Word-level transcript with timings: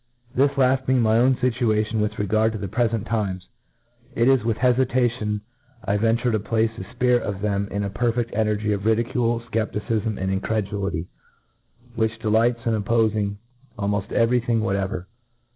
This 0.33 0.49
lalt 0.57 0.87
being 0.87 0.99
my 0.99 1.19
own 1.19 1.35
fituation 1.35 1.99
with 2.01 2.17
regard 2.17 2.53
to 2.53 2.57
the 2.57 2.67
prefent 2.67 3.05
times, 3.05 3.47
it 4.15 4.27
is 4.27 4.43
with 4.43 4.57
hcfitatiou 4.57 5.41
I 5.85 5.97
venture 5.97 6.31
to 6.31 6.39
place 6.39 6.71
the 6.75 6.85
fpirit 6.85 7.21
of 7.21 7.41
them 7.41 7.67
in 7.69 7.83
a 7.83 7.89
perfeft 7.91 8.31
energy 8.33 8.73
of 8.73 8.87
ridicule, 8.87 9.39
fcepticifm, 9.41 10.19
and 10.19 10.31
incredulity, 10.31 11.05
which 11.93 12.17
delights 12.17 12.65
in 12.65 12.81
oppofing 12.81 13.35
almoft 13.77 14.11
every 14.11 14.39
thing 14.39 14.61
whatever. 14.61 15.07